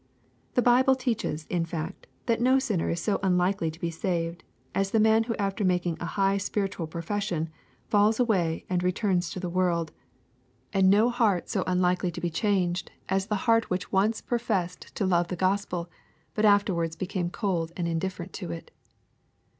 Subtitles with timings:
[0.55, 4.43] The Bible teaches, in fa t, that no sinner is so unlikely to be saved
[4.73, 7.49] as the man who after making a high spiritual profession,
[7.87, 9.91] falls away and returns to the world,
[10.73, 12.89] and no heart so unlikely to be changed LCKEj CHAP.
[12.89, 13.11] XV.
[13.13, 15.89] 178 as t je heart which once professed to love the Q ospel,
[16.33, 18.71] b t after wards became cold and indifferent to it.